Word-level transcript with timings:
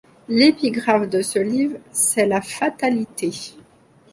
L’épigraphe 0.27 1.07
de 1.07 1.21
ce 1.21 1.37
livre, 1.37 1.77
c’est 1.91 2.25
la 2.25 2.41
fatalité. 2.41 3.29